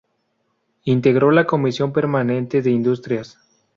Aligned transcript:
Integró 0.85 1.29
la 1.29 1.45
comisión 1.45 1.93
permanente 1.93 2.63
de 2.63 2.71
Industrias. 2.71 3.37